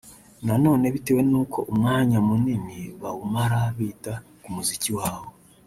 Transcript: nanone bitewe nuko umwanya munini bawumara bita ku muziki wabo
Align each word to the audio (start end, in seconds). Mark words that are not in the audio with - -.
nanone 0.47 0.85
bitewe 0.93 1.21
nuko 1.29 1.57
umwanya 1.71 2.17
munini 2.27 2.77
bawumara 3.01 3.59
bita 3.77 4.13
ku 4.41 4.47
muziki 4.55 4.89
wabo 4.99 5.27